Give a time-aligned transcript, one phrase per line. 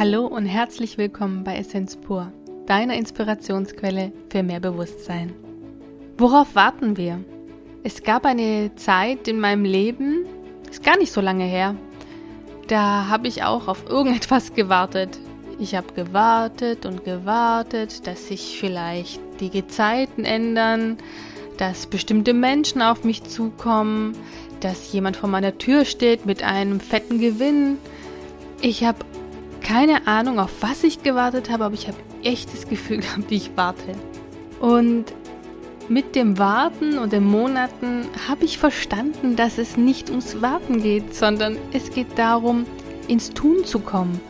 [0.00, 2.32] Hallo und herzlich willkommen bei Essenz pur,
[2.64, 5.34] deiner Inspirationsquelle für mehr Bewusstsein.
[6.16, 7.22] Worauf warten wir?
[7.82, 10.24] Es gab eine Zeit in meinem Leben,
[10.70, 11.76] ist gar nicht so lange her,
[12.66, 15.18] da habe ich auch auf irgendetwas gewartet.
[15.58, 20.96] Ich habe gewartet und gewartet, dass sich vielleicht die Gezeiten ändern,
[21.58, 24.16] dass bestimmte Menschen auf mich zukommen,
[24.60, 27.76] dass jemand vor meiner Tür steht mit einem fetten Gewinn.
[28.62, 29.04] Ich habe
[29.70, 33.52] keine Ahnung, auf was ich gewartet habe, aber ich habe echt das Gefühl gehabt, ich
[33.54, 33.92] warte.
[34.58, 35.04] Und
[35.88, 41.14] mit dem Warten und den Monaten habe ich verstanden, dass es nicht ums Warten geht,
[41.14, 42.66] sondern es geht darum,
[43.06, 44.20] ins Tun zu kommen.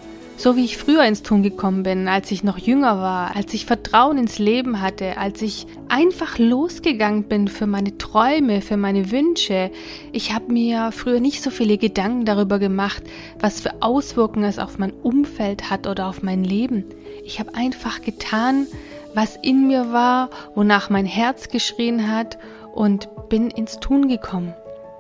[0.41, 3.67] So wie ich früher ins Tun gekommen bin, als ich noch jünger war, als ich
[3.67, 9.71] Vertrauen ins Leben hatte, als ich einfach losgegangen bin für meine Träume, für meine Wünsche.
[10.13, 13.03] Ich habe mir früher nicht so viele Gedanken darüber gemacht,
[13.39, 16.87] was für Auswirkungen es auf mein Umfeld hat oder auf mein Leben.
[17.23, 18.67] Ich habe einfach getan,
[19.13, 22.39] was in mir war, wonach mein Herz geschrien hat
[22.73, 24.55] und bin ins Tun gekommen.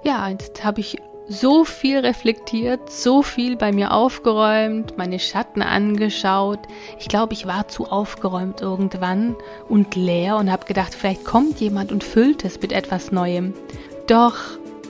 [0.05, 0.99] Ja, jetzt habe ich
[1.31, 6.59] so viel reflektiert, so viel bei mir aufgeräumt, meine Schatten angeschaut.
[6.99, 9.37] Ich glaube, ich war zu aufgeräumt irgendwann
[9.69, 13.55] und leer und habe gedacht, vielleicht kommt jemand und füllt es mit etwas Neuem.
[14.09, 14.35] Doch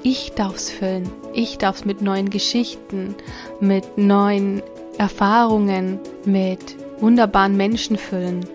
[0.03, 1.11] ich darf es füllen.
[1.35, 3.17] Ich darf es mit neuen Geschichten,
[3.61, 4.63] mit neuen
[4.97, 8.47] Erfahrungen, mit wunderbaren Menschen füllen.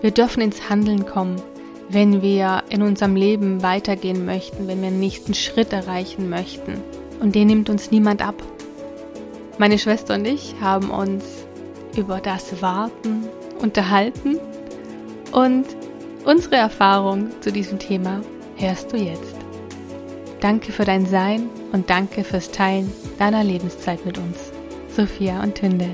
[0.00, 1.36] Wir dürfen ins Handeln kommen,
[1.90, 6.82] wenn wir in unserem Leben weitergehen möchten, wenn wir den nächsten Schritt erreichen möchten
[7.20, 8.42] und den nimmt uns niemand ab.
[9.58, 11.24] Meine Schwester und ich haben uns
[11.96, 13.28] über das Warten
[13.60, 14.38] unterhalten
[15.32, 15.66] und
[16.24, 18.20] unsere Erfahrung zu diesem Thema
[18.56, 19.34] hörst du jetzt.
[20.40, 24.52] Danke für dein Sein und danke fürs Teilen deiner Lebenszeit mit uns.
[24.94, 25.88] Sophia und Tünde.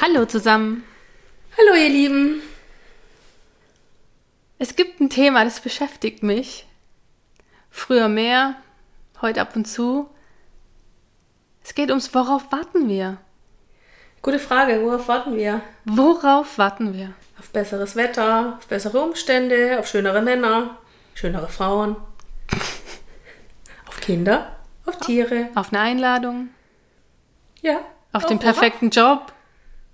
[0.00, 0.84] Hallo zusammen.
[1.56, 2.42] Hallo ihr Lieben.
[4.58, 6.66] Es gibt ein Thema, das beschäftigt mich
[7.76, 8.54] Früher mehr,
[9.20, 10.08] heute ab und zu.
[11.62, 13.18] Es geht ums, worauf warten wir?
[14.22, 15.60] Gute Frage, worauf warten wir?
[15.84, 17.12] Worauf warten wir?
[17.38, 20.78] Auf besseres Wetter, auf bessere Umstände, auf schönere Männer,
[21.14, 21.96] schönere Frauen,
[23.88, 24.56] auf Kinder,
[24.86, 25.48] auf Tiere.
[25.56, 26.50] Auf eine Einladung.
[27.60, 27.80] Ja.
[28.12, 29.18] Auf den perfekten worauf?
[29.18, 29.32] Job.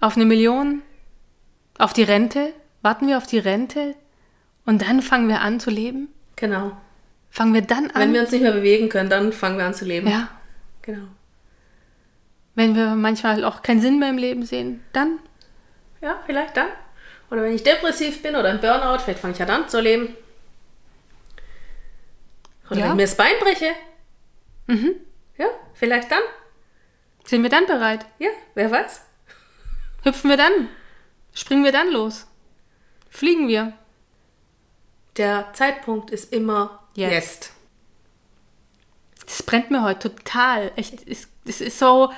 [0.01, 0.83] Auf eine Million.
[1.79, 2.53] Auf die Rente.
[2.83, 3.97] Warten wir auf die Rente
[4.67, 6.09] und dann fangen wir an zu leben?
[6.37, 6.77] Genau.
[7.31, 8.01] Fangen wir dann an?
[8.01, 10.09] Wenn wir uns nicht mehr bewegen können, dann fangen wir an zu leben.
[10.09, 10.29] Ja.
[10.83, 11.07] Genau.
[12.55, 15.19] Wenn wir manchmal auch keinen Sinn mehr im Leben sehen, dann?
[16.01, 16.69] Ja, vielleicht dann.
[17.31, 20.17] Oder wenn ich depressiv bin oder im Burnout, vielleicht fange ich ja dann zu leben.
[22.69, 22.85] Oder ja.
[22.85, 23.71] wenn ich mir das Bein breche.
[24.67, 24.97] Mhm.
[25.39, 26.23] Ja, vielleicht dann.
[27.25, 28.05] Sind wir dann bereit?
[28.19, 29.07] Ja, wer weiß.
[30.03, 30.69] Hüpfen wir dann?
[31.33, 32.27] Springen wir dann los?
[33.09, 33.73] Fliegen wir?
[35.21, 37.13] Der Zeitpunkt ist immer Jetzt.
[37.13, 37.53] Jetzt.
[39.27, 40.73] Das brennt mir heute total.
[40.77, 42.11] Echt, es, es ist so.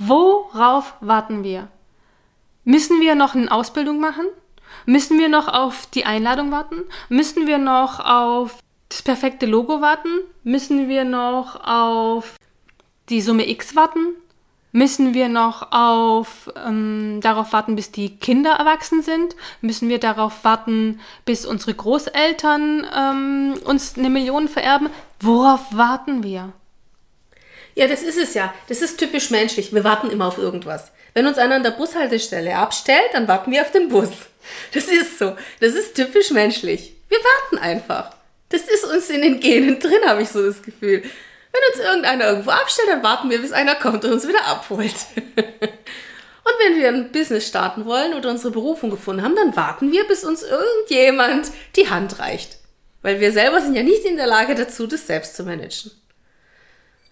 [0.00, 1.68] Worauf warten wir?
[2.64, 4.26] Müssen wir noch eine Ausbildung machen?
[4.84, 6.82] Müssen wir noch auf die Einladung warten?
[7.08, 8.58] Müssen wir noch auf
[8.88, 10.22] das perfekte Logo warten?
[10.42, 12.34] Müssen wir noch auf
[13.10, 14.16] die Summe X warten?
[14.74, 19.36] Müssen wir noch auf, ähm, darauf warten, bis die Kinder erwachsen sind?
[19.60, 24.88] Müssen wir darauf warten, bis unsere Großeltern ähm, uns eine Million vererben?
[25.20, 26.54] Worauf warten wir?
[27.74, 28.52] Ja, das ist es ja.
[28.68, 29.74] Das ist typisch menschlich.
[29.74, 30.90] Wir warten immer auf irgendwas.
[31.12, 34.08] Wenn uns einer an der Bushaltestelle abstellt, dann warten wir auf den Bus.
[34.72, 35.36] Das ist so.
[35.60, 36.94] Das ist typisch menschlich.
[37.08, 38.10] Wir warten einfach.
[38.48, 41.02] Das ist uns in den Genen drin, habe ich so das Gefühl.
[41.52, 44.94] Wenn uns irgendeiner irgendwo abstellt, dann warten wir, bis einer kommt und uns wieder abholt.
[46.44, 50.06] Und wenn wir ein Business starten wollen oder unsere Berufung gefunden haben, dann warten wir,
[50.08, 52.58] bis uns irgendjemand die Hand reicht.
[53.02, 55.92] Weil wir selber sind ja nicht in der Lage dazu, das selbst zu managen.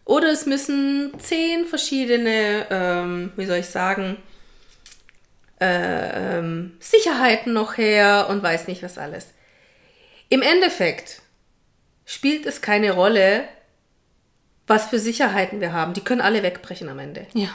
[0.04, 4.16] Oder es müssen zehn verschiedene, ähm, wie soll ich sagen,
[5.60, 9.28] äh, ähm, Sicherheiten noch her und weiß nicht was alles.
[10.28, 11.22] Im Endeffekt
[12.04, 13.44] spielt es keine Rolle,
[14.70, 15.94] was für Sicherheiten wir haben.
[15.94, 17.26] Die können alle wegbrechen am Ende.
[17.34, 17.48] Ja.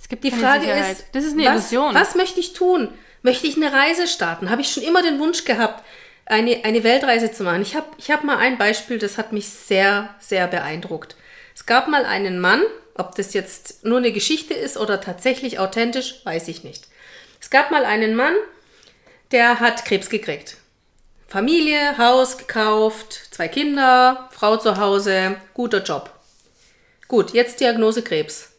[0.00, 0.92] Es gibt die Frage Sicherheit.
[0.92, 1.94] ist, das ist eine was, Illusion.
[1.94, 2.88] Was möchte ich tun?
[3.22, 4.48] Möchte ich eine Reise starten?
[4.48, 5.84] Habe ich schon immer den Wunsch gehabt,
[6.24, 7.62] eine, eine Weltreise zu machen?
[7.62, 11.16] Ich habe ich hab mal ein Beispiel, das hat mich sehr, sehr beeindruckt.
[11.52, 12.62] Es gab mal einen Mann,
[12.94, 16.86] ob das jetzt nur eine Geschichte ist oder tatsächlich authentisch, weiß ich nicht.
[17.40, 18.34] Es gab mal einen Mann,
[19.32, 20.57] der hat Krebs gekriegt.
[21.28, 26.10] Familie, Haus gekauft, zwei Kinder, Frau zu Hause, guter Job.
[27.06, 28.50] Gut, jetzt Diagnose Krebs.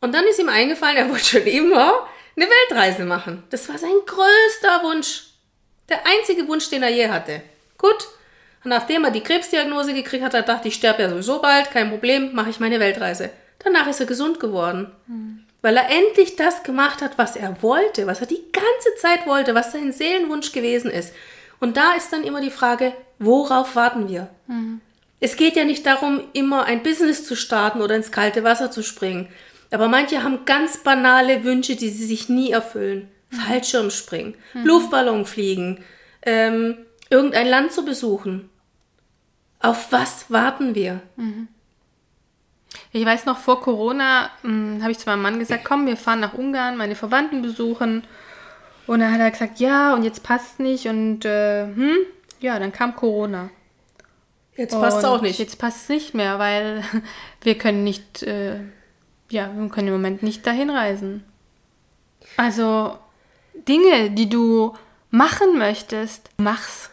[0.00, 3.44] Und dann ist ihm eingefallen, er wollte schon immer eine Weltreise machen.
[3.50, 5.28] Das war sein größter Wunsch.
[5.88, 7.40] Der einzige Wunsch, den er je hatte.
[7.78, 8.08] Gut.
[8.64, 11.90] Und nachdem er die Krebsdiagnose gekriegt hat, er dachte, ich sterbe ja sowieso bald, kein
[11.90, 13.30] Problem, mache ich meine Weltreise.
[13.60, 14.90] Danach ist er gesund geworden.
[15.06, 15.41] Mhm.
[15.62, 19.54] Weil er endlich das gemacht hat, was er wollte, was er die ganze Zeit wollte,
[19.54, 21.14] was sein Seelenwunsch gewesen ist.
[21.60, 24.28] Und da ist dann immer die Frage, worauf warten wir?
[24.48, 24.80] Mhm.
[25.20, 28.82] Es geht ja nicht darum, immer ein Business zu starten oder ins kalte Wasser zu
[28.82, 29.28] springen.
[29.70, 33.08] Aber manche haben ganz banale Wünsche, die sie sich nie erfüllen.
[33.30, 33.36] Mhm.
[33.36, 34.66] Fallschirmspringen, mhm.
[34.66, 35.84] Luftballon fliegen,
[36.22, 36.78] ähm,
[37.08, 38.50] irgendein Land zu besuchen.
[39.60, 41.00] Auf was warten wir?
[41.16, 41.46] Mhm.
[42.92, 46.20] Ich weiß noch, vor Corona hm, habe ich zu meinem Mann gesagt, komm, wir fahren
[46.20, 48.04] nach Ungarn, meine Verwandten besuchen.
[48.86, 50.86] Und dann hat er gesagt, ja, und jetzt passt nicht.
[50.86, 51.96] Und äh, hm,
[52.40, 53.48] ja, dann kam Corona.
[54.56, 55.38] Jetzt passt es auch nicht.
[55.38, 56.84] Jetzt passt es nicht mehr, weil
[57.42, 58.60] wir können nicht, äh,
[59.30, 61.24] ja, wir können im Moment nicht dahin reisen.
[62.36, 62.98] Also
[63.66, 64.74] Dinge, die du
[65.10, 66.90] machen möchtest, mach's.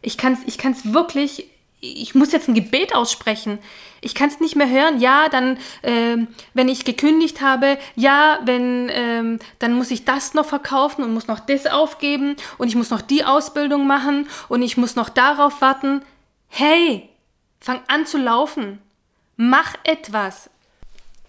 [0.00, 1.50] Ich kann es ich kann's wirklich
[1.92, 3.58] ich muss jetzt ein Gebet aussprechen.
[4.00, 5.00] Ich kann es nicht mehr hören.
[5.00, 10.46] Ja, dann, ähm, wenn ich gekündigt habe, ja, wenn, ähm, dann muss ich das noch
[10.46, 14.76] verkaufen und muss noch das aufgeben und ich muss noch die Ausbildung machen und ich
[14.76, 16.02] muss noch darauf warten.
[16.48, 17.08] Hey,
[17.60, 18.80] fang an zu laufen.
[19.36, 20.50] Mach etwas.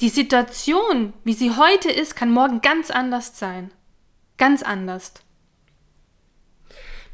[0.02, 3.72] Die Situation, wie sie heute ist, kann morgen ganz anders sein.
[4.38, 5.14] Ganz anders.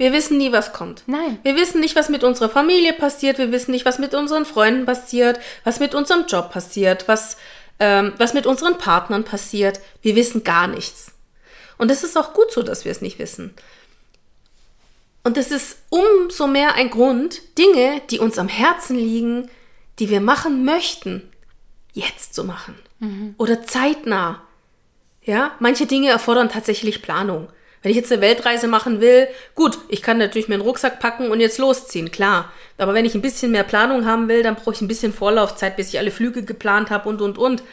[0.01, 1.03] Wir wissen nie, was kommt.
[1.05, 1.37] Nein.
[1.43, 3.37] Wir wissen nicht, was mit unserer Familie passiert.
[3.37, 7.37] Wir wissen nicht, was mit unseren Freunden passiert, was mit unserem Job passiert, was,
[7.77, 9.79] ähm, was mit unseren Partnern passiert.
[10.01, 11.11] Wir wissen gar nichts.
[11.77, 13.53] Und es ist auch gut so, dass wir es nicht wissen.
[15.23, 19.51] Und es ist umso mehr ein Grund, Dinge, die uns am Herzen liegen,
[19.99, 21.31] die wir machen möchten,
[21.93, 22.73] jetzt zu machen.
[22.97, 23.35] Mhm.
[23.37, 24.41] Oder zeitnah.
[25.21, 27.49] Ja, manche Dinge erfordern tatsächlich Planung.
[27.81, 31.39] Wenn ich jetzt eine Weltreise machen will, gut, ich kann natürlich meinen Rucksack packen und
[31.39, 32.51] jetzt losziehen, klar.
[32.77, 35.77] Aber wenn ich ein bisschen mehr Planung haben will, dann brauche ich ein bisschen Vorlaufzeit,
[35.77, 37.63] bis ich alle Flüge geplant habe und, und, und.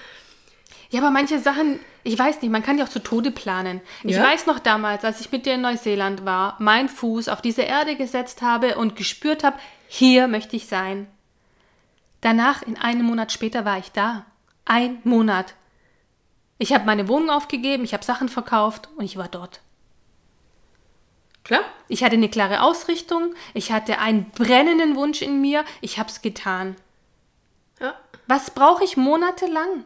[0.90, 3.82] Ja, aber manche Sachen, ich weiß nicht, man kann die auch zu Tode planen.
[4.02, 4.22] Ich ja?
[4.22, 7.96] weiß noch damals, als ich mit dir in Neuseeland war, meinen Fuß auf diese Erde
[7.96, 9.58] gesetzt habe und gespürt habe,
[9.88, 11.06] hier möchte ich sein.
[12.22, 14.24] Danach, in einem Monat später, war ich da.
[14.64, 15.54] Ein Monat.
[16.56, 19.60] Ich habe meine Wohnung aufgegeben, ich habe Sachen verkauft und ich war dort.
[21.48, 21.64] Klar.
[21.88, 26.20] Ich hatte eine klare Ausrichtung, ich hatte einen brennenden Wunsch in mir, ich habe es
[26.20, 26.76] getan.
[27.80, 27.94] Ja.
[28.26, 29.84] Was brauche ich monatelang?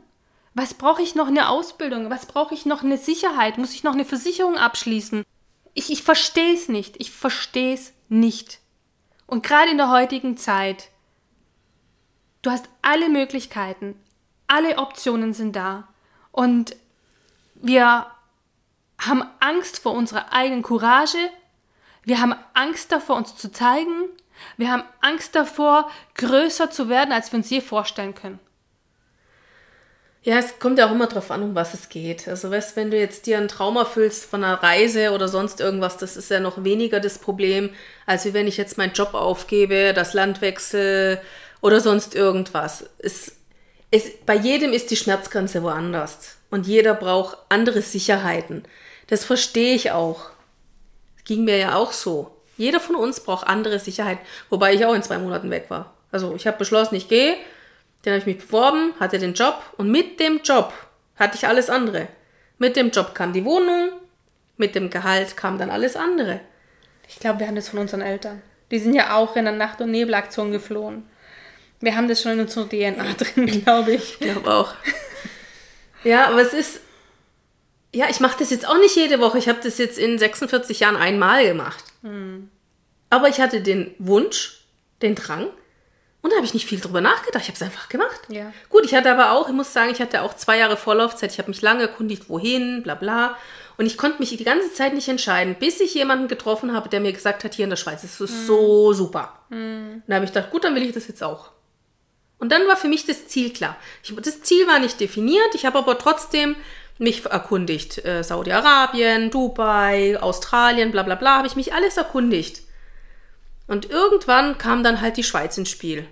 [0.54, 2.10] Was brauche ich noch eine Ausbildung?
[2.10, 3.58] Was brauche ich noch eine Sicherheit?
[3.58, 5.24] Muss ich noch eine Versicherung abschließen?
[5.72, 6.96] Ich, ich verstehe es nicht.
[6.98, 8.58] Ich verstehe es nicht.
[9.28, 10.90] Und gerade in der heutigen Zeit,
[12.42, 13.94] du hast alle Möglichkeiten,
[14.48, 15.86] alle Optionen sind da.
[16.32, 16.74] Und
[17.54, 18.08] wir
[18.98, 21.30] haben Angst vor unserer eigenen Courage,
[22.04, 24.08] wir haben Angst davor, uns zu zeigen.
[24.56, 28.40] Wir haben Angst davor, größer zu werden, als wir uns je vorstellen können.
[30.24, 32.28] Ja, es kommt ja auch immer darauf an, um was es geht.
[32.28, 35.96] Also, weißt, wenn du jetzt dir einen Traum erfüllst von einer Reise oder sonst irgendwas,
[35.96, 37.70] das ist ja noch weniger das Problem,
[38.06, 41.20] als wenn ich jetzt meinen Job aufgebe, das Land wechsle
[41.60, 42.84] oder sonst irgendwas.
[42.98, 43.32] Es,
[43.90, 46.36] es, bei jedem ist die Schmerzgrenze woanders.
[46.50, 48.64] Und jeder braucht andere Sicherheiten.
[49.08, 50.31] Das verstehe ich auch.
[51.24, 52.36] Ging mir ja auch so.
[52.56, 54.18] Jeder von uns braucht andere Sicherheit,
[54.50, 55.94] wobei ich auch in zwei Monaten weg war.
[56.10, 57.36] Also ich habe beschlossen, ich gehe,
[58.02, 60.72] dann habe ich mich beworben, hatte den Job und mit dem Job
[61.16, 62.08] hatte ich alles andere.
[62.58, 63.90] Mit dem Job kam die Wohnung,
[64.56, 66.40] mit dem Gehalt kam dann alles andere.
[67.08, 68.42] Ich glaube, wir haben das von unseren Eltern.
[68.70, 71.08] Die sind ja auch in der Nacht- und Nebelaktion geflohen.
[71.80, 74.12] Wir haben das schon in unserer DNA drin, glaube ich.
[74.12, 74.74] Ich glaube auch.
[76.04, 76.80] Ja, aber es ist,
[77.94, 79.38] ja, ich mache das jetzt auch nicht jede Woche.
[79.38, 81.84] Ich habe das jetzt in 46 Jahren einmal gemacht.
[82.02, 82.50] Mhm.
[83.10, 84.64] Aber ich hatte den Wunsch,
[85.02, 85.48] den Drang.
[86.22, 87.42] Und da habe ich nicht viel drüber nachgedacht.
[87.42, 88.20] Ich habe es einfach gemacht.
[88.28, 88.52] Ja.
[88.70, 91.32] Gut, ich hatte aber auch, ich muss sagen, ich hatte auch zwei Jahre Vorlaufzeit.
[91.32, 93.36] Ich habe mich lange erkundigt, wohin, bla bla.
[93.76, 97.00] Und ich konnte mich die ganze Zeit nicht entscheiden, bis ich jemanden getroffen habe, der
[97.00, 98.46] mir gesagt hat, hier in der Schweiz ist es mhm.
[98.46, 99.38] so super.
[99.50, 99.94] Mhm.
[99.94, 101.50] Und da habe ich gedacht, gut, dann will ich das jetzt auch.
[102.38, 103.76] Und dann war für mich das Ziel klar.
[104.02, 105.54] Ich, das Ziel war nicht definiert.
[105.54, 106.56] Ich habe aber trotzdem
[107.02, 108.04] mich erkundigt.
[108.04, 112.62] Äh, Saudi-Arabien, Dubai, Australien, bla bla bla, habe ich mich alles erkundigt.
[113.66, 116.06] Und irgendwann kam dann halt die Schweiz ins Spiel.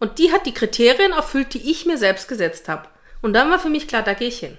[0.00, 2.88] Und die hat die Kriterien erfüllt, die ich mir selbst gesetzt habe.
[3.20, 4.56] Und dann war für mich klar, da gehe ich hin.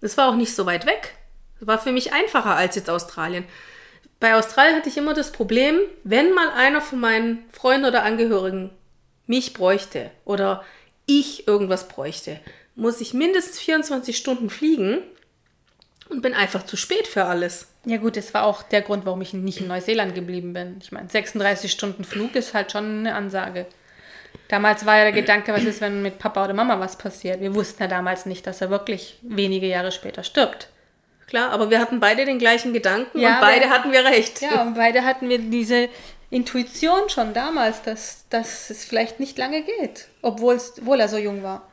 [0.00, 1.14] Das war auch nicht so weit weg.
[1.58, 3.44] Das war für mich einfacher als jetzt Australien.
[4.20, 8.70] Bei Australien hatte ich immer das Problem, wenn mal einer von meinen Freunden oder Angehörigen
[9.26, 10.64] mich bräuchte oder
[11.06, 12.40] ich irgendwas bräuchte,
[12.74, 14.98] muss ich mindestens 24 Stunden fliegen
[16.08, 17.68] und bin einfach zu spät für alles.
[17.84, 20.78] Ja gut, das war auch der Grund, warum ich nicht in Neuseeland geblieben bin.
[20.82, 23.66] Ich meine, 36 Stunden Flug ist halt schon eine Ansage.
[24.48, 27.40] Damals war ja der Gedanke, was ist, wenn mit Papa oder Mama was passiert.
[27.40, 30.68] Wir wussten ja damals nicht, dass er wirklich wenige Jahre später stirbt.
[31.26, 34.42] Klar, aber wir hatten beide den gleichen Gedanken ja, und beide wir, hatten wir recht.
[34.42, 35.88] Ja, und beide hatten wir diese
[36.30, 41.42] Intuition schon damals, dass, dass es vielleicht nicht lange geht, obwohl, obwohl er so jung
[41.42, 41.66] war.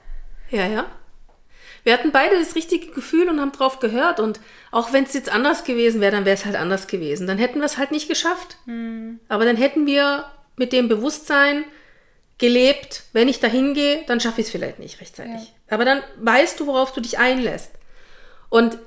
[0.51, 0.85] Ja, ja.
[1.83, 4.19] Wir hatten beide das richtige Gefühl und haben drauf gehört.
[4.19, 4.39] Und
[4.69, 7.25] auch wenn es jetzt anders gewesen wäre, dann wäre es halt anders gewesen.
[7.25, 8.57] Dann hätten wir es halt nicht geschafft.
[8.65, 9.19] Hm.
[9.29, 10.25] Aber dann hätten wir
[10.57, 11.63] mit dem Bewusstsein
[12.37, 15.33] gelebt, wenn ich da hingehe, dann schaffe ich es vielleicht nicht rechtzeitig.
[15.33, 15.75] Ja.
[15.75, 17.71] Aber dann weißt du, worauf du dich einlässt.
[18.49, 18.77] Und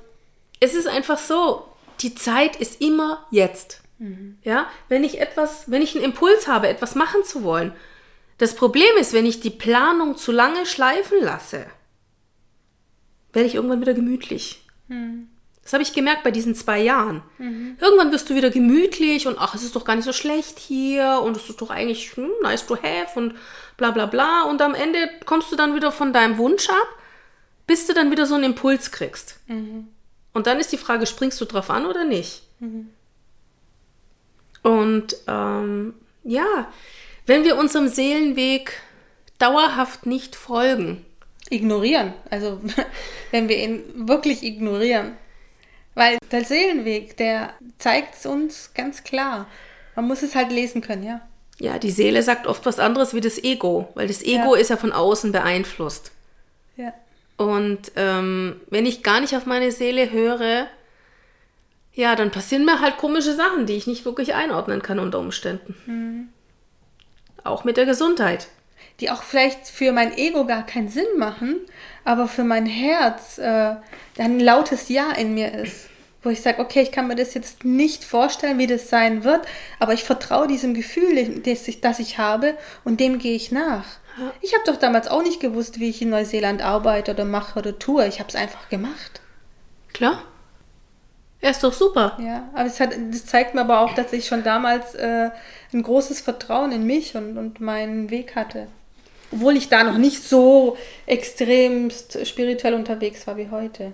[0.59, 1.65] es ist einfach so,
[2.01, 3.81] die Zeit ist immer jetzt.
[3.97, 4.37] Mhm.
[4.43, 7.73] Ja, wenn ich etwas, wenn ich einen Impuls habe, etwas machen zu wollen.
[8.37, 11.65] Das Problem ist, wenn ich die Planung zu lange schleifen lasse,
[13.33, 14.65] werde ich irgendwann wieder gemütlich.
[14.87, 15.29] Mhm.
[15.63, 17.23] Das habe ich gemerkt bei diesen zwei Jahren.
[17.39, 17.77] Mhm.
[17.81, 21.21] Irgendwann wirst du wieder gemütlich und ach, es ist doch gar nicht so schlecht hier
[21.23, 23.33] und es ist doch eigentlich hm, nice to have und
[23.75, 24.43] bla bla bla.
[24.43, 26.87] Und am Ende kommst du dann wieder von deinem Wunsch ab,
[27.65, 29.39] bis du dann wieder so einen Impuls kriegst.
[29.47, 29.87] Mhm.
[30.33, 32.43] Und dann ist die Frage, springst du drauf an oder nicht?
[32.59, 32.89] Mhm.
[34.61, 36.67] Und ähm, ja,
[37.25, 38.81] wenn wir unserem Seelenweg
[39.37, 41.05] dauerhaft nicht folgen.
[41.49, 42.13] Ignorieren.
[42.29, 42.61] Also
[43.31, 45.15] wenn wir ihn wirklich ignorieren.
[45.93, 49.47] Weil der Seelenweg, der zeigt es uns ganz klar.
[49.95, 51.21] Man muss es halt lesen können, ja.
[51.57, 54.61] Ja, die Seele sagt oft was anderes wie das Ego, weil das Ego ja.
[54.61, 56.11] ist ja von außen beeinflusst.
[56.75, 56.93] Ja.
[57.37, 60.67] Und ähm, wenn ich gar nicht auf meine Seele höre,
[61.93, 65.75] ja, dann passieren mir halt komische Sachen, die ich nicht wirklich einordnen kann unter Umständen.
[65.85, 66.29] Mhm.
[67.45, 68.47] Auch mit der Gesundheit.
[68.99, 71.61] Die auch vielleicht für mein Ego gar keinen Sinn machen,
[72.03, 73.75] aber für mein Herz äh,
[74.17, 75.87] ein lautes Ja in mir ist.
[76.23, 79.45] Wo ich sage, okay, ich kann mir das jetzt nicht vorstellen, wie das sein wird,
[79.79, 83.85] aber ich vertraue diesem Gefühl, das ich, das ich habe, und dem gehe ich nach.
[84.41, 87.77] Ich habe doch damals auch nicht gewusst, wie ich in Neuseeland arbeite oder mache oder
[87.77, 88.07] tue.
[88.07, 89.21] Ich habe es einfach gemacht.
[89.93, 90.23] Klar.
[91.41, 92.17] Er ist doch super.
[92.19, 95.29] Ja, aber es hat, das zeigt mir aber auch, dass ich schon damals äh,
[95.73, 98.67] ein großes Vertrauen in mich und, und meinen Weg hatte.
[99.31, 103.93] Obwohl ich da noch nicht so extremst spirituell unterwegs war wie heute.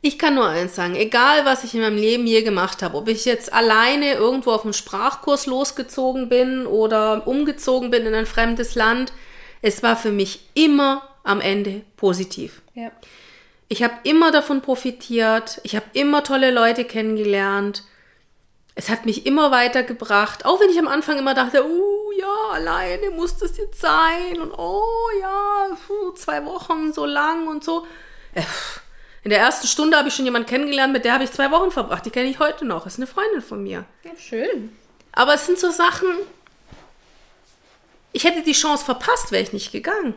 [0.00, 3.08] Ich kann nur eins sagen, egal was ich in meinem Leben je gemacht habe, ob
[3.08, 8.76] ich jetzt alleine irgendwo auf einen Sprachkurs losgezogen bin oder umgezogen bin in ein fremdes
[8.76, 9.12] Land,
[9.60, 12.62] es war für mich immer am Ende positiv.
[12.74, 12.92] Ja.
[13.68, 17.84] Ich habe immer davon profitiert, ich habe immer tolle Leute kennengelernt.
[18.74, 23.10] Es hat mich immer weitergebracht, auch wenn ich am Anfang immer dachte, oh ja, alleine
[23.10, 24.84] muss das jetzt sein und oh
[25.20, 25.66] ja,
[26.14, 27.86] zwei Wochen so lang und so.
[28.34, 28.42] Äh,
[29.24, 31.70] in der ersten Stunde habe ich schon jemanden kennengelernt, mit der habe ich zwei Wochen
[31.70, 32.06] verbracht.
[32.06, 32.84] Die kenne ich heute noch.
[32.84, 33.84] Das ist eine Freundin von mir.
[34.04, 34.74] Ja, schön.
[35.12, 36.08] Aber es sind so Sachen,
[38.12, 40.14] ich hätte die Chance verpasst, wäre ich nicht gegangen.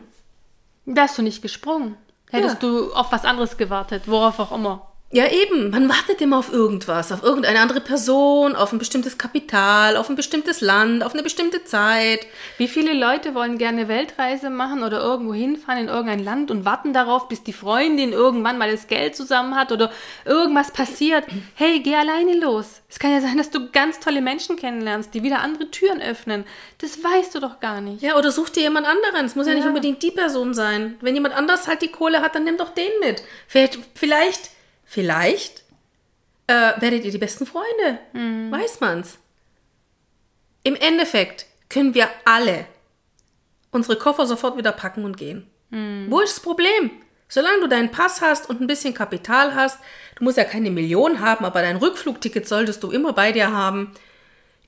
[0.86, 1.96] Da hast du nicht gesprungen.
[2.32, 2.68] Hättest ja.
[2.68, 4.91] du auf was anderes gewartet, worauf auch immer.
[5.14, 5.68] Ja, eben.
[5.68, 10.16] Man wartet immer auf irgendwas, auf irgendeine andere Person, auf ein bestimmtes Kapital, auf ein
[10.16, 12.26] bestimmtes Land, auf eine bestimmte Zeit.
[12.56, 16.94] Wie viele Leute wollen gerne Weltreise machen oder irgendwo hinfahren in irgendein Land und warten
[16.94, 19.92] darauf, bis die Freundin irgendwann mal das Geld zusammen hat oder
[20.24, 21.26] irgendwas passiert?
[21.56, 22.80] Hey, geh alleine los.
[22.88, 26.44] Es kann ja sein, dass du ganz tolle Menschen kennenlernst, die wieder andere Türen öffnen.
[26.78, 28.00] Das weißt du doch gar nicht.
[28.00, 29.26] Ja, oder such dir jemand anderen.
[29.26, 30.96] Es muss ja, ja nicht unbedingt die Person sein.
[31.02, 33.22] Wenn jemand anders halt die Kohle hat, dann nimm doch den mit.
[33.46, 34.48] Vielleicht, vielleicht
[34.92, 35.62] Vielleicht
[36.48, 37.98] äh, werdet ihr die besten Freunde.
[38.12, 38.52] Mhm.
[38.52, 39.16] Weiß man's.
[40.64, 42.66] Im Endeffekt können wir alle
[43.70, 45.46] unsere Koffer sofort wieder packen und gehen.
[45.70, 46.08] Mhm.
[46.10, 46.90] Wo ist das Problem?
[47.26, 49.78] Solange du deinen Pass hast und ein bisschen Kapital hast,
[50.16, 53.92] du musst ja keine Million haben, aber dein Rückflugticket solltest du immer bei dir haben,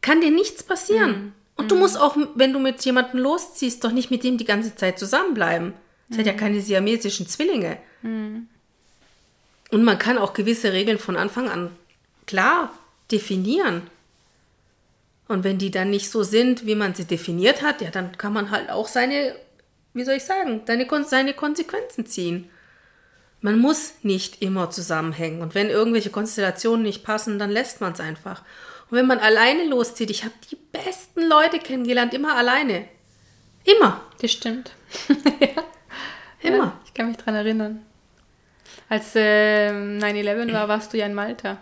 [0.01, 1.11] kann dir nichts passieren.
[1.11, 1.33] Mhm.
[1.57, 4.75] Und du musst auch, wenn du mit jemandem losziehst, doch nicht mit dem die ganze
[4.75, 5.75] Zeit zusammenbleiben.
[6.09, 7.77] Das hat ja keine siamesischen Zwillinge.
[8.01, 8.49] Mhm.
[9.75, 11.73] Und man kann auch gewisse Regeln von Anfang an
[12.29, 12.73] klar
[13.11, 13.83] definieren.
[15.27, 18.33] Und wenn die dann nicht so sind, wie man sie definiert hat, ja, dann kann
[18.33, 19.35] man halt auch seine,
[19.93, 22.49] wie soll ich sagen, seine, seine Konsequenzen ziehen.
[23.41, 25.43] Man muss nicht immer zusammenhängen.
[25.43, 28.43] Und wenn irgendwelche Konstellationen nicht passen, dann lässt man es einfach.
[28.93, 32.87] Und wenn man alleine loszieht, ich habe die besten Leute kennengelernt, immer alleine.
[33.65, 34.03] Immer.
[34.21, 34.71] Das stimmt.
[35.41, 35.65] ja.
[36.43, 36.57] Immer.
[36.59, 37.85] Ja, ich kann mich daran erinnern.
[38.89, 41.59] Als äh, 9-11 war, warst du ja in Malta.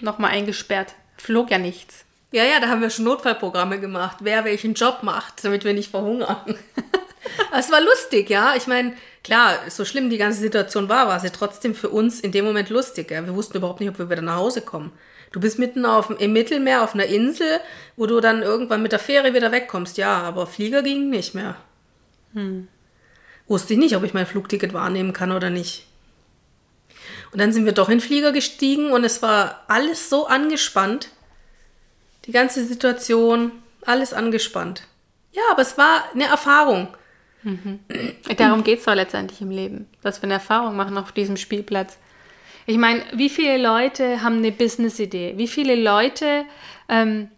[0.00, 0.94] Nochmal eingesperrt.
[1.16, 2.04] Flog ja nichts.
[2.32, 5.90] Ja, ja, da haben wir schon Notfallprogramme gemacht, wer welchen Job macht, damit wir nicht
[5.90, 6.56] verhungern.
[7.56, 8.54] es war lustig, ja.
[8.56, 12.32] Ich meine, klar, so schlimm die ganze Situation war, war sie trotzdem für uns in
[12.32, 13.10] dem Moment lustig.
[13.10, 13.24] Ja?
[13.24, 14.92] Wir wussten überhaupt nicht, ob wir wieder nach Hause kommen.
[15.30, 17.60] Du bist mitten auf, im Mittelmeer auf einer Insel,
[17.96, 19.98] wo du dann irgendwann mit der Fähre wieder wegkommst.
[19.98, 21.56] Ja, aber Flieger ging nicht mehr.
[22.32, 22.68] Hm.
[23.46, 25.86] Wusste ich nicht, ob ich mein Flugticket wahrnehmen kann oder nicht.
[27.32, 31.08] Und dann sind wir doch in den Flieger gestiegen und es war alles so angespannt.
[32.26, 33.52] Die ganze Situation,
[33.84, 34.82] alles angespannt.
[35.32, 36.88] Ja, aber es war eine Erfahrung.
[37.42, 37.80] Mhm.
[38.36, 41.98] Darum geht es doch letztendlich im Leben, dass wir eine Erfahrung machen auf diesem Spielplatz.
[42.66, 45.34] Ich meine, wie viele Leute haben eine Business-Idee?
[45.36, 46.44] Wie viele Leute
[46.88, 47.28] ähm,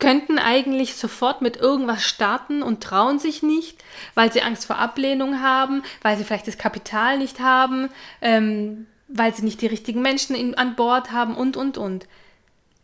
[0.00, 5.40] könnten eigentlich sofort mit irgendwas starten und trauen sich nicht, weil sie Angst vor Ablehnung
[5.40, 7.88] haben, weil sie vielleicht das Kapital nicht haben,
[8.20, 12.06] ähm, weil sie nicht die richtigen Menschen in, an Bord haben und, und, und.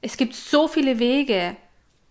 [0.00, 1.56] Es gibt so viele Wege,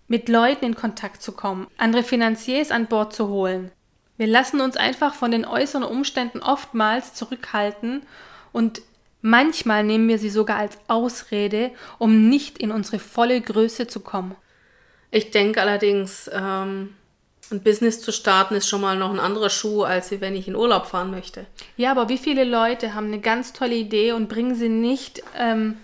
[0.08, 3.72] mit Leuten in Kontakt zu kommen, andere Finanziers an Bord zu holen.
[4.18, 8.04] Wir lassen uns einfach von den äußeren Umständen oftmals zurückhalten
[8.52, 8.82] und
[9.22, 14.36] manchmal nehmen wir sie sogar als Ausrede, um nicht in unsere volle Größe zu kommen.
[15.12, 16.96] Ich denke allerdings, ähm,
[17.52, 20.56] ein Business zu starten ist schon mal noch ein anderer Schuh, als wenn ich in
[20.56, 21.46] Urlaub fahren möchte.
[21.78, 25.24] Ja, aber wie viele Leute haben eine ganz tolle Idee und bringen sie nicht.
[25.38, 25.78] Ähm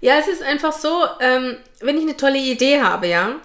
[0.00, 3.36] ja, es ist einfach so, ähm, wenn ich eine tolle Idee habe, ja,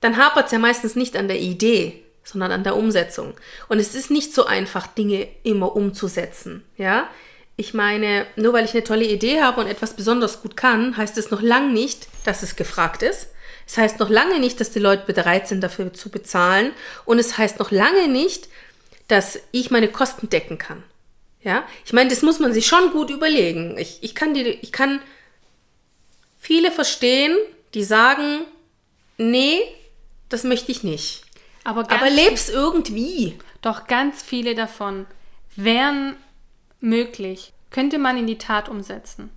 [0.00, 3.34] dann hapert es ja meistens nicht an der Idee, sondern an der Umsetzung.
[3.68, 7.08] Und es ist nicht so einfach, Dinge immer umzusetzen, ja.
[7.56, 11.18] Ich meine, nur weil ich eine tolle Idee habe und etwas besonders gut kann, heißt
[11.18, 13.30] es noch lange nicht, dass es gefragt ist.
[13.68, 16.72] Es heißt noch lange nicht, dass die Leute bereit sind, dafür zu bezahlen.
[17.04, 18.48] Und es heißt noch lange nicht,
[19.08, 20.82] dass ich meine Kosten decken kann.
[21.42, 23.76] Ja, ich meine, das muss man sich schon gut überlegen.
[23.76, 25.00] Ich, ich kann die, ich kann
[26.38, 27.36] viele verstehen,
[27.74, 28.40] die sagen,
[29.18, 29.60] nee,
[30.30, 31.22] das möchte ich nicht.
[31.62, 33.38] Aber, Aber leb's irgendwie.
[33.60, 35.06] Doch ganz viele davon
[35.56, 36.16] wären
[36.80, 39.30] möglich, könnte man in die Tat umsetzen.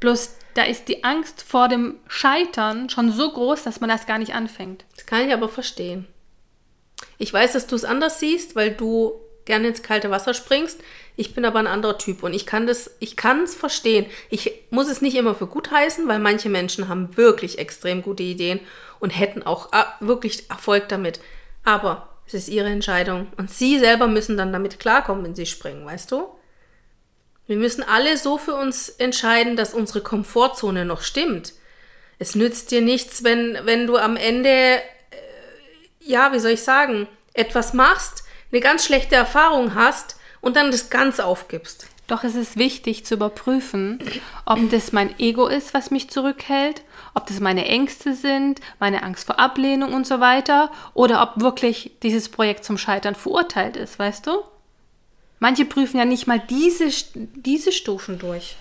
[0.00, 4.18] Bloß da ist die Angst vor dem Scheitern schon so groß, dass man das gar
[4.18, 4.84] nicht anfängt.
[4.96, 6.06] Das kann ich aber verstehen.
[7.18, 10.80] Ich weiß, dass du es anders siehst, weil du gerne ins kalte Wasser springst.
[11.16, 14.06] Ich bin aber ein anderer Typ und ich kann das, ich kann es verstehen.
[14.30, 18.22] Ich muss es nicht immer für gut heißen, weil manche Menschen haben wirklich extrem gute
[18.22, 18.60] Ideen
[19.00, 21.20] und hätten auch äh, wirklich Erfolg damit.
[21.62, 23.28] Aber es ist ihre Entscheidung.
[23.36, 26.28] Und sie selber müssen dann damit klarkommen, wenn sie springen, weißt du?
[27.46, 31.52] Wir müssen alle so für uns entscheiden, dass unsere Komfortzone noch stimmt.
[32.18, 34.80] Es nützt dir nichts, wenn, wenn du am Ende, äh,
[36.00, 40.88] ja, wie soll ich sagen, etwas machst, eine ganz schlechte Erfahrung hast und dann das
[40.88, 41.86] ganz aufgibst.
[42.06, 43.98] Doch es ist wichtig zu überprüfen,
[44.44, 46.82] ob das mein Ego ist, was mich zurückhält,
[47.14, 51.92] ob das meine Ängste sind, meine Angst vor Ablehnung und so weiter, oder ob wirklich
[52.02, 54.42] dieses Projekt zum Scheitern verurteilt ist, weißt du?
[55.44, 58.56] Manche prüfen ja nicht mal diese, diese Stufen durch.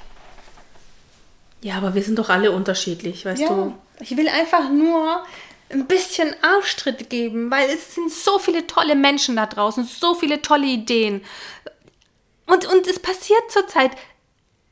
[1.61, 3.73] Ja, aber wir sind doch alle unterschiedlich, weißt ja, du?
[4.01, 5.23] Ich will einfach nur
[5.69, 10.41] ein bisschen Arschtritt geben, weil es sind so viele tolle Menschen da draußen, so viele
[10.41, 11.23] tolle Ideen.
[12.47, 13.91] Und, und es passiert zurzeit.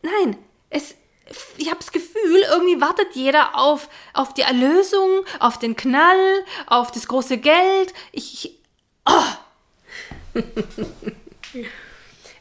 [0.02, 0.36] Nein,
[0.70, 0.96] es,
[1.56, 6.92] ich habe das Gefühl, irgendwie wartet jeder auf, auf die Erlösung, auf den Knall, auf
[6.92, 7.94] das große Geld.
[8.12, 8.60] Ich.
[9.06, 9.24] Oh.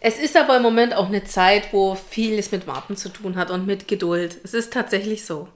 [0.01, 3.51] es ist aber im Moment auch eine Zeit, wo vieles mit Warten zu tun hat
[3.51, 4.39] und mit Geduld.
[4.43, 5.49] Es ist tatsächlich so.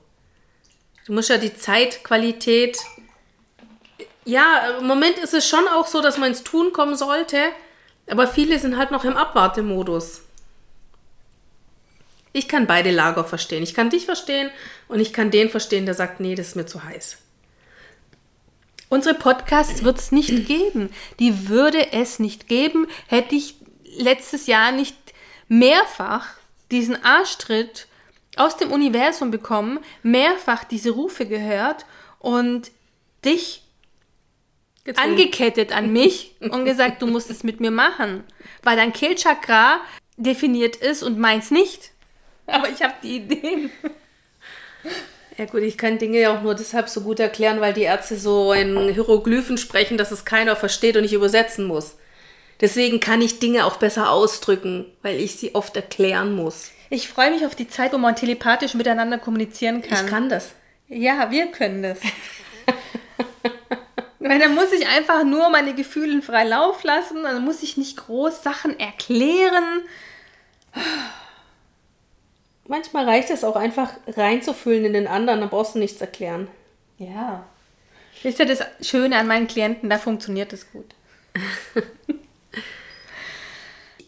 [1.07, 2.79] Du musst ja die Zeitqualität.
[4.27, 7.39] Ja, im Moment ist es schon auch so, dass man ins Tun kommen sollte.
[8.07, 10.23] Aber viele sind halt noch im Abwartemodus.
[12.35, 13.63] Ich kann beide Lager verstehen.
[13.63, 14.51] Ich kann dich verstehen
[14.89, 17.19] und ich kann den verstehen, der sagt, nee, das ist mir zu heiß.
[18.91, 20.91] Unsere Podcasts wird es nicht geben.
[21.19, 23.64] Die würde es nicht geben, hätte ich
[23.97, 24.97] letztes Jahr nicht
[25.49, 26.27] mehrfach
[26.71, 27.87] diesen Arschtritt
[28.37, 31.87] aus dem Universum bekommen, mehrfach diese Rufe gehört
[32.19, 32.71] und
[33.25, 33.63] dich
[34.85, 35.11] Gezwungen.
[35.11, 38.25] angekettet an mich und gesagt, du musst es mit mir machen,
[38.63, 39.81] weil dein Kehlchakra
[40.17, 41.91] definiert ist und meins nicht.
[42.47, 43.71] Aber ich habe die Ideen.
[45.39, 48.17] Ja gut, ich kann Dinge ja auch nur deshalb so gut erklären, weil die Ärzte
[48.17, 51.97] so in Hieroglyphen sprechen, dass es keiner versteht und ich übersetzen muss.
[52.61, 56.71] Deswegen kann ich Dinge auch besser ausdrücken, weil ich sie oft erklären muss.
[56.91, 60.05] Ich freue mich auf die Zeit, wo man telepathisch miteinander kommunizieren kann.
[60.05, 60.53] Ich kann das.
[60.89, 61.99] Ja, wir können das.
[64.21, 67.99] Weil dann muss ich einfach nur meine Gefühle frei Lauf lassen, dann muss ich nicht
[67.99, 69.83] groß Sachen erklären.
[72.67, 76.49] Manchmal reicht es auch einfach reinzufühlen in den anderen, dann brauchst du nichts erklären.
[76.99, 77.45] Ja.
[78.23, 80.95] Das ist ja das Schöne an meinen Klienten, da funktioniert es gut.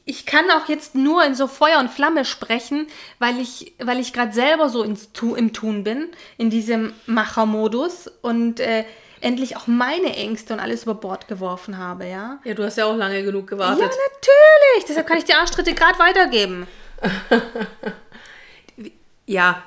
[0.09, 2.87] ich kann auch jetzt nur in so Feuer und Flamme sprechen,
[3.19, 6.07] weil ich, weil ich gerade selber so ins tu, im Tun bin,
[6.39, 8.85] in diesem Machermodus und äh,
[9.21, 12.39] endlich auch meine Ängste und alles über Bord geworfen habe, ja.
[12.45, 13.81] Ja, du hast ja auch lange genug gewartet.
[13.81, 14.87] Ja, natürlich.
[14.89, 16.69] Deshalb kann ich die Arschtritte gerade weitergeben.
[19.27, 19.61] ja.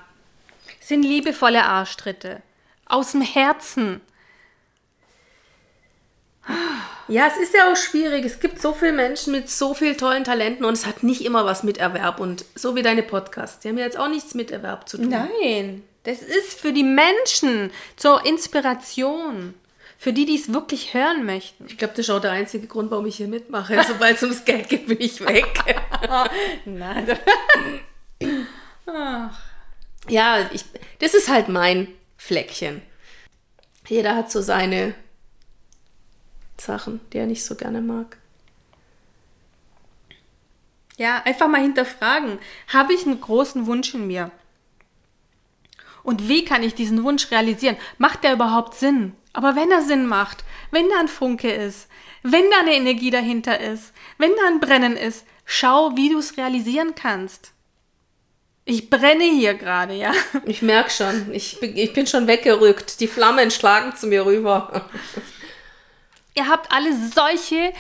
[0.80, 2.42] sind liebevolle Arschtritte.
[2.86, 4.00] Aus dem Herzen.
[7.10, 8.24] Ja, es ist ja auch schwierig.
[8.24, 11.44] Es gibt so viele Menschen mit so vielen tollen Talenten und es hat nicht immer
[11.44, 12.20] was mit Erwerb.
[12.20, 15.10] Und so wie deine Podcasts, die haben ja jetzt auch nichts mit Erwerb zu tun.
[15.10, 19.56] Nein, das ist für die Menschen zur Inspiration.
[19.98, 21.66] Für die, die es wirklich hören möchten.
[21.68, 23.84] Ich glaube, das ist auch der einzige Grund, warum ich hier mitmache.
[23.86, 25.46] Sobald es ums Geld geht, bin ich weg.
[26.66, 27.18] Nein.
[28.86, 29.38] Ach.
[30.08, 30.64] Ja, ich,
[31.00, 32.82] das ist halt mein Fleckchen.
[33.88, 34.94] Jeder hat so seine
[36.62, 38.18] Sachen, die er nicht so gerne mag.
[40.98, 42.40] Ja, einfach mal hinterfragen.
[42.68, 44.32] Habe ich einen großen Wunsch in mir?
[46.04, 47.78] Und wie kann ich diesen Wunsch realisieren?
[47.98, 49.14] Macht der überhaupt Sinn?
[49.32, 51.88] Aber wenn er Sinn macht, wenn da ein Funke ist,
[52.24, 56.38] wenn da eine Energie dahinter ist, wenn da ein Brennen ist, schau, wie du es
[56.38, 57.54] realisieren kannst.
[58.66, 60.12] Ich brenne hier gerade, ja.
[60.46, 61.34] Ich merke schon.
[61.34, 63.00] Ich bin, ich bin schon weggerückt.
[63.00, 64.90] Die Flammen schlagen zu mir rüber.
[66.36, 67.74] Ihr habt alle solche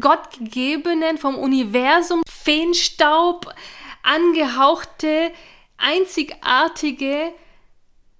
[0.00, 3.54] gottgegebenen, vom Universum Feenstaub
[4.02, 5.32] angehauchte,
[5.78, 7.32] einzigartige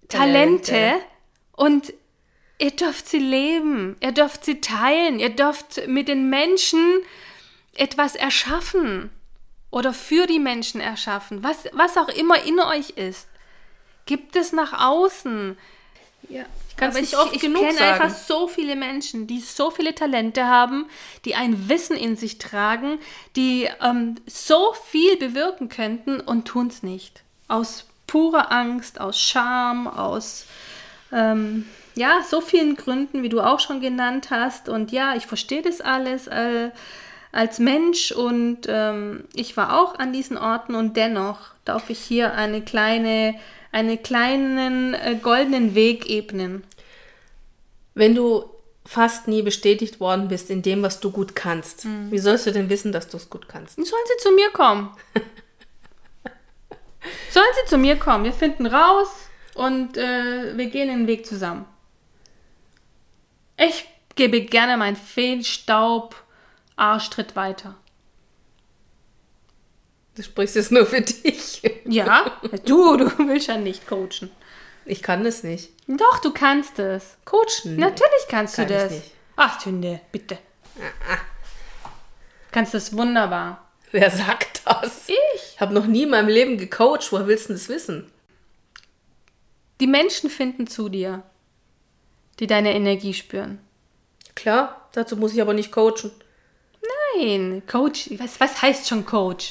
[0.09, 0.73] Talente.
[0.73, 1.05] Talente.
[1.53, 1.93] Und
[2.59, 7.01] ihr dürft sie leben, ihr dürft sie teilen, ihr dürft mit den Menschen
[7.75, 9.11] etwas erschaffen
[9.71, 13.29] oder für die Menschen erschaffen, was, was auch immer in euch ist.
[14.07, 15.57] Gibt es nach außen.
[16.29, 19.41] Ja, ich kann es nicht oft ich, genug ich kenne einfach so viele Menschen, die
[19.41, 20.87] so viele Talente haben,
[21.25, 22.99] die ein Wissen in sich tragen,
[23.37, 27.23] die ähm, so viel bewirken könnten und tun es nicht.
[27.49, 30.47] Aus purer Angst, aus Scham, aus
[31.13, 34.69] ähm, ja, so vielen Gründen, wie du auch schon genannt hast.
[34.69, 36.71] Und ja, ich verstehe das alles äh,
[37.33, 42.35] als Mensch und ähm, ich war auch an diesen Orten und dennoch darf ich hier
[42.35, 43.35] eine kleine,
[43.73, 46.63] einen kleinen äh, goldenen Weg ebnen.
[47.95, 48.45] Wenn du
[48.85, 52.11] fast nie bestätigt worden bist in dem, was du gut kannst, mhm.
[52.11, 53.77] wie sollst du denn wissen, dass du es gut kannst?
[53.77, 54.91] Sollen sie zu mir kommen?
[57.31, 58.25] Sollen sie zu mir kommen?
[58.25, 59.09] Wir finden raus
[59.55, 61.65] und äh, wir gehen den Weg zusammen.
[63.57, 66.17] Ich gebe gerne meinen Feenstaub
[66.77, 67.77] Arschtritt weiter.
[70.15, 71.63] Du sprichst jetzt nur für dich.
[71.85, 74.31] Ja, du, du willst ja nicht coachen.
[74.85, 75.71] Ich kann das nicht.
[75.87, 77.17] Doch, du kannst es.
[77.25, 77.77] Coachen?
[77.77, 78.93] Natürlich kannst kann du das.
[78.93, 79.11] Nicht.
[79.37, 80.39] Ach, Tünde, bitte.
[80.79, 81.19] Ah, ah.
[82.51, 83.69] Kannst das wunderbar.
[83.91, 85.09] Wer sagt das?
[85.09, 85.61] Ich.
[85.61, 87.13] habe noch nie in meinem Leben gecoacht.
[87.13, 88.11] Woher willst du das wissen?
[89.81, 91.23] Die Menschen finden zu dir,
[92.39, 93.59] die deine Energie spüren.
[94.35, 96.11] Klar, dazu muss ich aber nicht coachen.
[97.17, 99.51] Nein, Coach, was, was heißt schon Coach?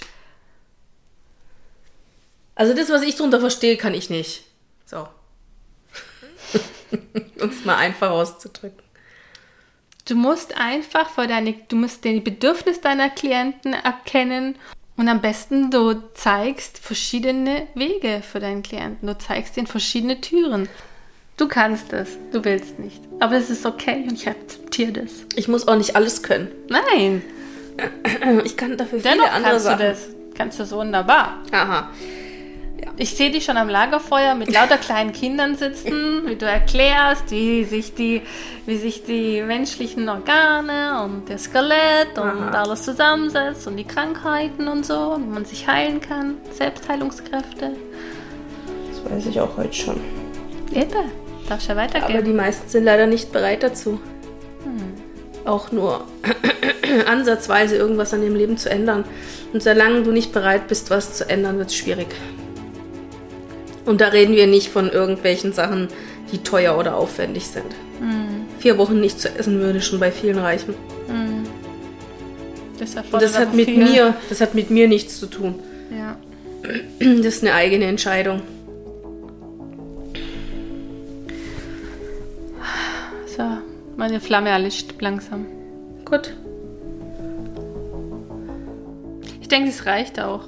[2.56, 4.44] Also das, was ich darunter verstehe, kann ich nicht.
[4.86, 5.08] So.
[7.42, 8.82] um es mal einfach auszudrücken.
[10.06, 14.56] Du musst einfach vor deine, du musst den Bedürfnis deiner Klienten erkennen
[14.98, 19.08] und am besten du zeigst verschiedene Wege für deinen Klienten.
[19.08, 20.68] Du zeigst ihnen verschiedene Türen.
[21.38, 23.02] Du kannst es, du willst nicht.
[23.20, 25.12] Aber es ist okay und ich akzeptiere das.
[25.36, 26.50] Ich muss auch nicht alles können.
[26.68, 27.24] Nein.
[28.44, 29.80] Ich kann dafür viele Dennoch andere kannst Sachen.
[29.80, 30.10] Du das.
[30.36, 31.42] Kannst du das wunderbar.
[31.52, 31.90] Aha.
[32.98, 37.64] Ich sehe dich schon am Lagerfeuer mit lauter kleinen Kindern sitzen, wie du erklärst, wie
[37.64, 38.22] sich die,
[38.66, 42.64] wie sich die menschlichen Organe und der Skelett und Aha.
[42.64, 47.72] alles zusammensetzt und die Krankheiten und so, wie man sich heilen kann, Selbstheilungskräfte.
[48.90, 50.02] Das weiß ich auch heute schon.
[50.74, 51.12] Eben,
[51.50, 52.18] darfst ja weitergehen.
[52.18, 54.00] Aber die meisten sind leider nicht bereit dazu.
[54.64, 54.94] Hm.
[55.46, 56.06] Auch nur
[57.08, 59.06] ansatzweise irgendwas an ihrem Leben zu ändern.
[59.54, 62.08] Und solange du nicht bereit bist, was zu ändern, wird es schwierig.
[63.92, 65.90] Und da reden wir nicht von irgendwelchen Sachen,
[66.32, 67.66] die teuer oder aufwendig sind.
[68.00, 68.46] Mhm.
[68.58, 70.76] Vier Wochen nicht zu essen würde schon bei vielen reichen.
[71.10, 71.44] Mhm.
[72.80, 73.84] Das, Und das hat mit viel.
[73.84, 75.56] mir, das hat mit mir nichts zu tun.
[75.92, 76.16] Ja.
[77.00, 78.44] Das ist eine eigene Entscheidung.
[83.36, 83.44] So,
[83.98, 85.48] meine Flamme erlischt langsam.
[86.06, 86.34] Gut.
[89.42, 90.44] Ich denke, es reicht auch.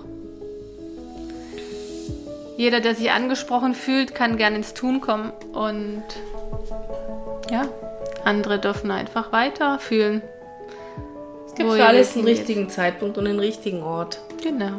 [2.55, 6.03] Jeder, der sich angesprochen fühlt, kann gerne ins Tun kommen und
[7.51, 7.67] Ja,
[8.23, 10.21] andere dürfen einfach weiterfühlen.
[11.47, 14.19] Es gibt für alles einen richtigen Zeitpunkt und einen richtigen Ort.
[14.41, 14.71] Genau.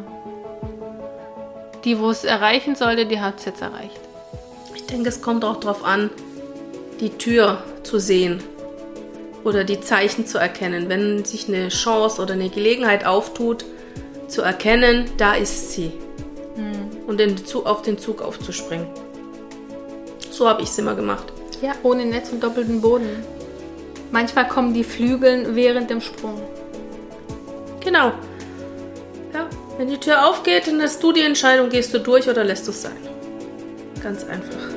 [1.84, 4.00] Die, wo es erreichen sollte, die hat es jetzt erreicht.
[4.74, 6.10] Ich denke, es kommt auch darauf an,
[7.00, 8.42] die Tür zu sehen
[9.44, 10.88] oder die Zeichen zu erkennen.
[10.88, 13.64] Wenn sich eine Chance oder eine Gelegenheit auftut,
[14.28, 15.92] zu erkennen, da ist sie.
[17.14, 18.88] Und den Zug, auf den Zug aufzuspringen.
[20.32, 21.32] So habe ich es immer gemacht.
[21.62, 23.24] Ja, ohne Netz und doppelten Boden.
[24.10, 26.42] Manchmal kommen die Flügeln während dem Sprung.
[27.78, 28.10] Genau.
[29.32, 29.48] Ja,
[29.78, 32.72] wenn die Tür aufgeht, dann hast du die Entscheidung, gehst du durch oder lässt du
[32.72, 32.96] es sein.
[34.02, 34.74] Ganz einfach.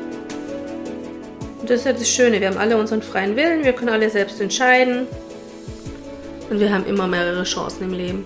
[1.60, 4.12] Und das ist ja das Schöne, wir haben alle unseren freien Willen, wir können alle
[4.12, 5.08] selbst entscheiden.
[6.52, 8.26] Und wir haben immer mehrere Chancen im Leben.